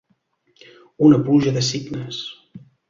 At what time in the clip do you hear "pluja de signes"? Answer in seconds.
1.29-2.25